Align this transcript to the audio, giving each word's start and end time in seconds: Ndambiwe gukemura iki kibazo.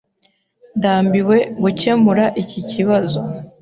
Ndambiwe 0.77 1.37
gukemura 1.63 2.23
iki 2.41 2.59
kibazo. 2.69 3.19